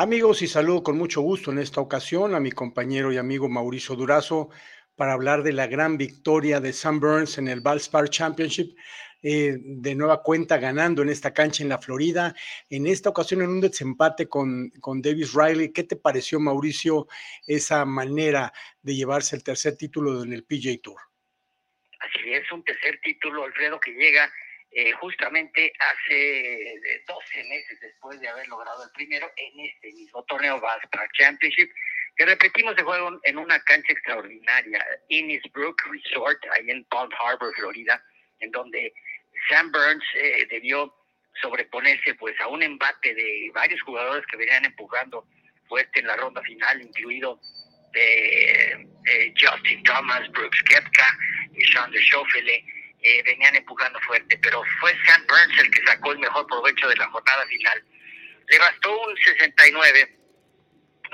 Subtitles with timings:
[0.00, 3.94] Amigos, y saludo con mucho gusto en esta ocasión a mi compañero y amigo Mauricio
[3.94, 4.48] Durazo
[4.96, 8.74] para hablar de la gran victoria de Sam Burns en el Valspar Championship.
[9.22, 12.34] Eh, de nueva cuenta ganando en esta cancha en la Florida,
[12.70, 15.70] en esta ocasión en un desempate con, con Davis Riley.
[15.70, 17.06] ¿Qué te pareció, Mauricio,
[17.46, 20.98] esa manera de llevarse el tercer título en el PJ Tour?
[21.98, 24.32] Así es, un tercer título, Alfredo, que llega
[24.72, 30.60] eh, justamente hace 12 meses después de haber logrado el primero en este mismo torneo
[30.60, 31.70] Valspar Championship,
[32.16, 38.02] que repetimos de juego en una cancha extraordinaria, Innisbrook Resort, ahí en Palm Harbor, Florida,
[38.40, 38.92] en donde
[39.48, 40.94] Sam Burns eh, debió
[41.40, 45.26] sobreponerse pues a un embate de varios jugadores que venían empujando
[45.68, 47.40] fuerte en la ronda final, incluido
[47.92, 48.86] de,
[49.40, 51.18] Justin Thomas, Brooks Kepka,
[51.54, 52.64] y Sean de Schoffele,
[53.02, 56.96] eh, venían empujando fuerte, pero fue Sam Burns el que sacó el mejor provecho de
[56.96, 57.82] la jornada final.
[58.46, 60.18] Le bastó un 69,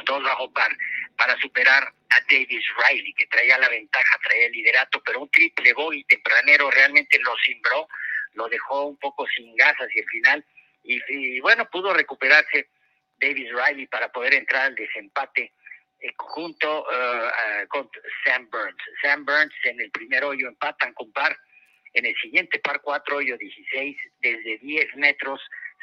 [0.05, 0.77] dos bajo par,
[1.17, 5.75] para superar a Davis Riley, que traía la ventaja, traía el liderato, pero un triple
[5.93, 7.89] y tempranero realmente lo cimbró,
[8.35, 10.45] lo dejó un poco sin gas hacia el final,
[10.83, 12.71] y, bueno, pudo recuperarse
[13.19, 15.53] Davis Riley para poder entrar al desempate
[15.99, 17.91] eh, junto eh, con
[18.25, 18.77] Sam Burns.
[19.03, 21.37] Sam Burns en el primer hoyo empatan con par
[21.97, 25.41] en el siguiente par 4 hoyo 16, desde 10 metros,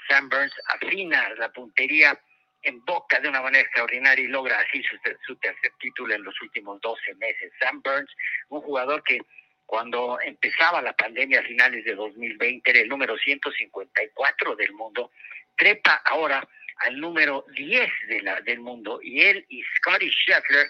[0.07, 2.17] Sam Burns afina la puntería
[2.61, 4.83] en boca de una manera extraordinaria y logra así
[5.25, 7.51] su, tercer título en los últimos 12 meses.
[7.59, 8.11] Sam Burns,
[8.49, 9.21] un jugador que
[9.65, 15.11] cuando empezaba la pandemia a finales de 2020 era el número 154 del mundo,
[15.57, 16.47] trepa ahora
[16.85, 20.67] al número 10 de la, del mundo y él y Scotty Scheffler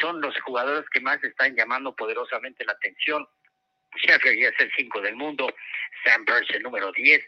[0.00, 3.28] son los jugadores que más están llamando poderosamente la atención
[3.96, 5.48] Sheffield ya es el 5 del mundo,
[6.04, 7.22] Sam Burns el número 10.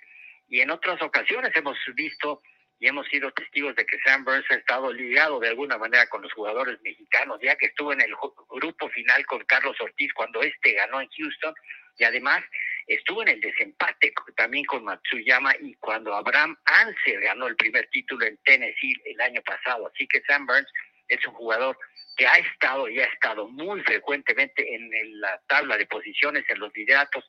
[0.49, 2.43] Y en otras ocasiones hemos visto
[2.81, 6.23] y hemos sido testigos de que Sam Burns ha estado ligado de alguna manera con
[6.23, 8.15] los jugadores mexicanos, ya que estuvo en el
[8.49, 11.55] grupo final con Carlos Ortiz cuando este ganó en Houston
[11.99, 12.43] y además
[12.87, 18.25] estuvo en el desempate también con Matsuyama y cuando Abraham Anser ganó el primer título
[18.25, 19.87] en Tennessee el año pasado.
[19.87, 20.73] Así que Sam Burns
[21.09, 21.77] es un jugador
[22.17, 24.91] que ha estado y ha estado muy frecuentemente en
[25.21, 27.25] la tabla de posiciones, en los lideratos,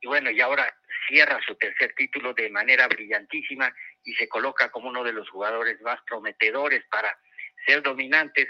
[0.00, 0.72] y bueno, y ahora
[1.08, 3.74] cierra su tercer título de manera brillantísima
[4.04, 7.18] y se coloca como uno de los jugadores más prometedores para
[7.66, 8.48] ser dominantes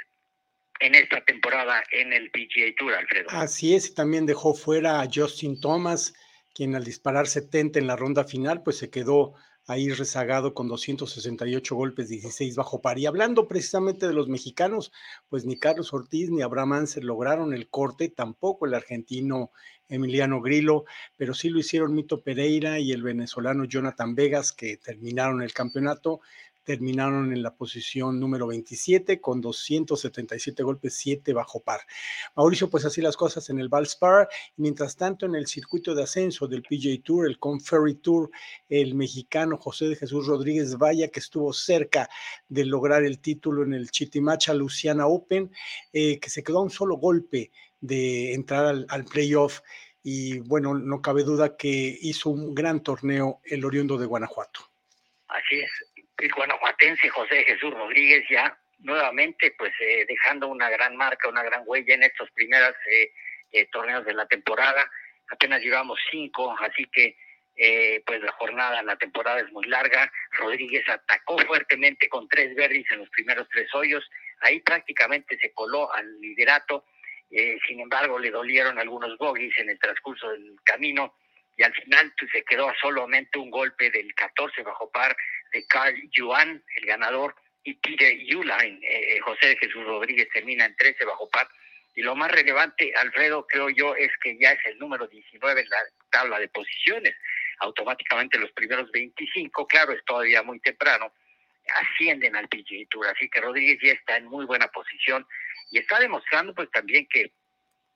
[0.81, 3.29] en esta temporada en el PGA Tour, Alfredo.
[3.31, 6.15] Así es, y también dejó fuera a Justin Thomas,
[6.55, 9.35] quien al disparar 70 en la ronda final, pues se quedó
[9.69, 12.99] ahí rezagado con 268 golpes, 16 bajo par.
[12.99, 14.93] Y hablando precisamente de los mexicanos,
[15.29, 19.53] pues ni Carlos Ortiz ni Abraham Anser lograron el corte, tampoco el argentino
[19.91, 20.85] Emiliano Grillo,
[21.17, 26.21] pero sí lo hicieron Mito Pereira y el venezolano Jonathan Vegas, que terminaron el campeonato
[26.69, 31.81] terminaron en la posición número 27 con 277 golpes, 7 bajo par.
[32.37, 34.29] Mauricio, pues así las cosas en el Valspar.
[34.57, 38.31] Mientras tanto, en el circuito de ascenso del PJ Tour, el Conferry Tour,
[38.69, 42.11] el mexicano José de Jesús Rodríguez Valla, que estuvo cerca
[42.51, 45.51] de lograr el título en el Chitimacha Luciana Open,
[45.95, 47.51] eh, que se quedó a un solo golpe
[47.81, 49.61] de entrar al, al playoff
[50.03, 54.61] y bueno, no cabe duda que hizo un gran torneo el Oriundo de Guanajuato.
[55.29, 55.71] Así es,
[56.19, 61.63] el guanajuatense José Jesús Rodríguez ya nuevamente pues eh, dejando una gran marca, una gran
[61.67, 63.13] huella en estos primeros eh,
[63.53, 64.91] eh, torneos de la temporada.
[65.31, 67.17] Apenas llevamos cinco, así que
[68.07, 70.11] pues la jornada, la temporada es muy larga.
[70.31, 74.09] Rodríguez atacó fuertemente con tres verdes en los primeros tres hoyos.
[74.43, 76.85] Ahí prácticamente se coló al liderato.
[77.67, 81.17] sin embargo, le dolieron algunos bogies en el transcurso del camino
[81.59, 85.15] y al final pues, se quedó a solamente un golpe del 14 bajo par
[85.53, 90.77] de Carl Yuan, el ganador, y Peter Uline, eh, eh, José Jesús Rodríguez termina en
[90.77, 91.49] 13 bajo par.
[91.95, 95.69] Y lo más relevante, Alfredo, creo yo, es que ya es el número 19 en
[95.69, 95.79] la
[96.11, 97.15] tabla de posiciones.
[97.59, 101.13] Automáticamente los primeros 25, claro, es todavía muy temprano,
[101.75, 103.09] ascienden al PGA Tour.
[103.09, 105.27] Así que Rodríguez ya está en muy buena posición
[105.71, 107.33] y está demostrando pues también que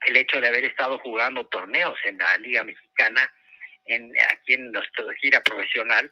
[0.06, 3.32] el hecho de haber estado jugando torneos en la Liga Mexicana,
[3.86, 6.10] en, aquí en nuestra gira profesional,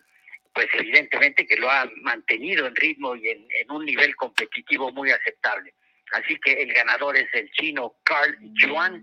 [0.53, 5.75] pues evidentemente que lo ha mantenido en ritmo y en, un nivel competitivo muy aceptable.
[6.13, 9.03] Así que el ganador es el chino Carl Yuan,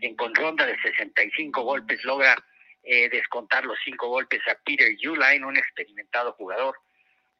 [0.00, 2.36] quien con ronda de 65 golpes logra
[2.82, 6.76] eh, descontar los cinco golpes a Peter Uline, un experimentado jugador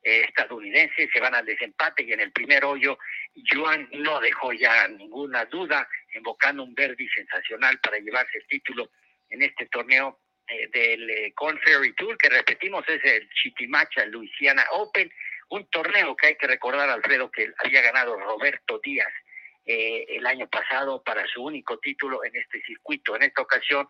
[0.02, 1.08] eh, estadounidense.
[1.12, 2.98] Se van al desempate y en el primer hoyo
[3.34, 8.90] Yuan no dejó ya ninguna duda, invocando un verde sensacional para llevarse el título
[9.30, 11.34] en este torneo eh, del eh,
[11.96, 15.12] Tour, que repetimos es el Chitimacha Louisiana Open,
[15.50, 19.12] Un torneo que hay que recordar, Alfredo, que había ganado Roberto Díaz
[19.70, 23.14] eh, el año pasado para su único título en este circuito.
[23.14, 23.86] En esta ocasión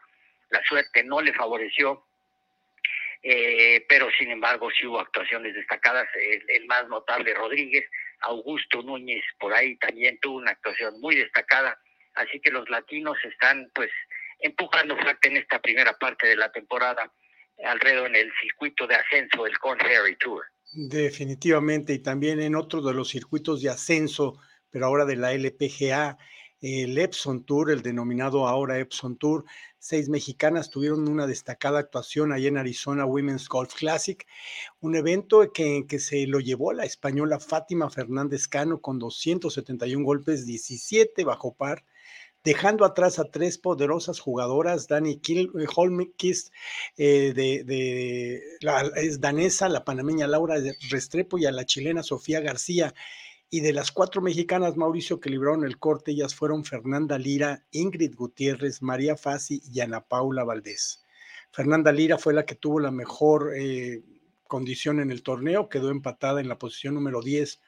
[0.51, 2.05] la suerte no le favoreció,
[3.23, 6.09] eh, pero sin embargo sí hubo actuaciones destacadas.
[6.17, 7.89] El, más notable, Rodríguez,
[8.23, 11.79] Augusto Núñez, por ahí también tuvo una actuación muy destacada.
[12.15, 13.93] Así que los latinos están pues
[14.39, 17.13] empujando fuerte en esta primera parte de la temporada
[17.65, 20.45] alrededor en el circuito de ascenso del Corn Ferry Tour.
[20.73, 24.39] Definitivamente, y también en otro de los circuitos de ascenso,
[24.71, 26.19] pero ahora de la LPGA,
[26.61, 29.45] el Epson Tour, el denominado ahora Epson Tour.
[29.79, 34.27] Seis mexicanas tuvieron una destacada actuación ahí en Arizona Women's Golf Classic,
[34.81, 40.47] un evento que, que se lo llevó la española Fátima Fernández Cano con 271 golpes,
[40.47, 41.85] 17 bajo par,
[42.49, 46.51] dejando atrás a tres poderosas jugadoras, Dani eh, Holmquist,
[46.97, 50.57] eh, de, la, es danesa, la panameña Laura
[50.89, 52.95] Restrepo y a la chilena Sofía García.
[53.51, 58.15] Y de las cuatro mexicanas, Mauricio, que libraron el corte, ellas fueron Fernanda Lira, Ingrid
[58.15, 61.05] Gutiérrez, María Fasi y Ana Paula Valdés.
[61.53, 64.03] Fernanda Lira fue la que tuvo la mejor eh,
[64.45, 67.61] condición en el torneo, quedó empatada en la posición número 10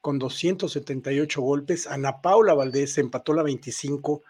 [0.00, 1.86] con 278 golpes.
[1.86, 4.22] Ana Paula Valdés empató la 25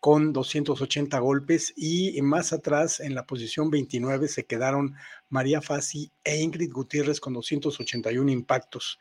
[0.00, 4.94] con 280 golpes y más atrás en la posición 29 se quedaron
[5.28, 8.98] María Fassi e Ingrid Gutiérrez con 281 impactos.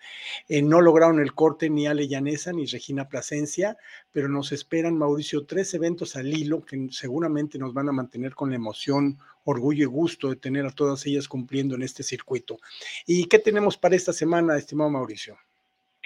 [0.48, 3.78] Eh, no lograron el corte ni Ale Llanesa ni Regina Plasencia,
[4.12, 8.50] pero nos esperan, Mauricio, tres eventos al hilo que seguramente nos van a mantener con
[8.50, 12.58] la emoción, orgullo y gusto de tener a todas ellas cumpliendo en este circuito.
[13.06, 15.38] ¿Y qué tenemos para esta semana, estimado Mauricio?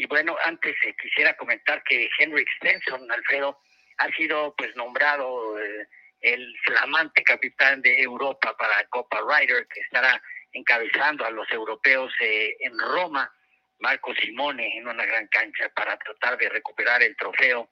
[0.02, 3.60] Y bueno, antes eh, quisiera comentar que Henrik Stenson, Alfredo,
[4.00, 5.88] ha sido pues nombrado eh,
[6.22, 10.20] el flamante capitán de Europa para Copa Ryder, que estará
[10.54, 13.32] encabezando a los europeos eh, en Roma,
[13.78, 17.70] Marco Simone en una gran cancha para tratar de recuperar el trofeo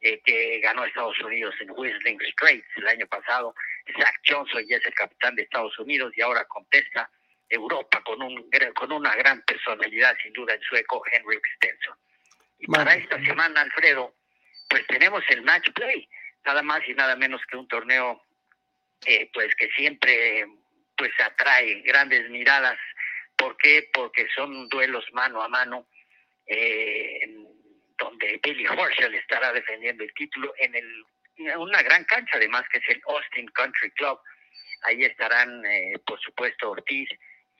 [0.00, 3.56] que ganó Estados Unidos en Whistling Straits el año pasado.
[3.98, 7.10] Zach Johnson ya es el capitán de Estados Unidos y ahora contesta
[7.52, 11.96] Europa con, un, con una gran personalidad, sin duda, el sueco Henrik Stenson.
[12.58, 14.14] Y para esta semana, Alfredo,
[14.68, 16.08] pues tenemos el match play,
[16.44, 18.22] nada más y nada menos que un torneo
[19.04, 20.46] eh, pues que siempre
[20.96, 22.78] pues atrae grandes miradas.
[23.36, 23.90] ¿Por qué?
[23.92, 25.86] Porque son duelos mano a mano,
[26.46, 27.20] eh,
[27.98, 31.04] donde Billy Horschel estará defendiendo el título en, el,
[31.36, 34.18] en una gran cancha, además que es el Austin Country Club.
[34.84, 37.08] Ahí estarán, eh, por supuesto, Ortiz,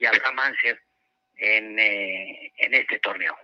[0.03, 0.79] y Abraham Anser
[1.37, 3.35] en, eh, en este torneo.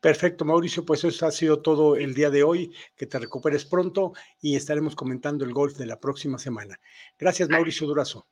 [0.00, 2.72] Perfecto, Mauricio, pues eso ha sido todo el día de hoy.
[2.96, 6.78] Que te recuperes pronto y estaremos comentando el golf de la próxima semana.
[7.18, 8.26] Gracias, Mauricio Durazo.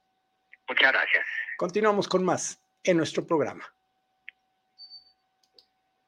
[0.68, 1.26] Muchas gracias.
[1.56, 3.75] Continuamos con más en nuestro programa.